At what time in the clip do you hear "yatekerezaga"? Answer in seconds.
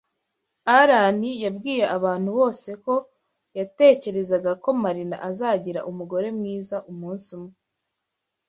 3.57-4.51